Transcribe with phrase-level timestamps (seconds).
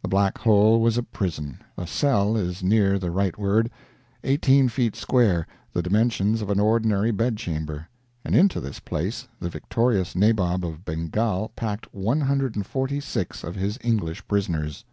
[0.00, 3.68] The Black Hole was a prison a cell is nearer the right word
[4.22, 7.88] eighteen feet square, the dimensions of an ordinary bedchamber;
[8.24, 14.84] and into this place the victorious Nabob of Bengal packed 146 of his English prisoners.